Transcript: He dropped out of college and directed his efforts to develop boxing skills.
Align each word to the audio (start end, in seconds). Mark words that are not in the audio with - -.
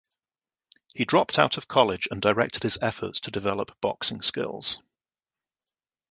He 0.95 1.05
dropped 1.05 1.37
out 1.37 1.57
of 1.57 1.67
college 1.67 2.07
and 2.09 2.19
directed 2.19 2.63
his 2.63 2.79
efforts 2.81 3.19
to 3.19 3.29
develop 3.29 3.79
boxing 3.81 4.23
skills. 4.23 4.79